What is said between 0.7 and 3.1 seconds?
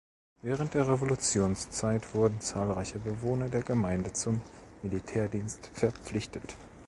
der Revolutionszeit wurden zahlreiche